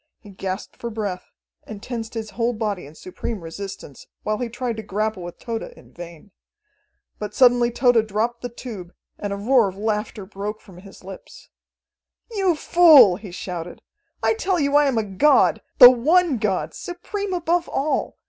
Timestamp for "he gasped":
0.19-0.77